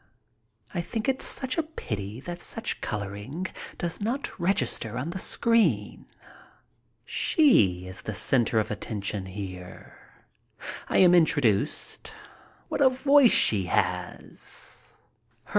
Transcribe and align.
I 0.73 0.81
think 0.81 1.07
it 1.07 1.21
such 1.21 1.59
a 1.59 1.61
pity 1.61 2.19
that 2.21 2.41
such 2.41 2.81
coloring 2.81 3.45
does 3.77 4.01
not 4.01 4.39
register 4.39 4.97
on 4.97 5.11
the 5.11 5.19
screen. 5.19 6.07
She 7.05 7.85
is 7.85 8.01
the 8.01 8.15
center 8.15 8.57
of 8.59 8.71
attraction 8.71 9.27
here. 9.27 9.95
I 10.89 10.97
am 10.97 11.13
introduced. 11.13 12.13
What 12.67 12.81
a 12.81 12.89
voice 12.89 13.31
she 13.31 13.67
has! 13.67 14.95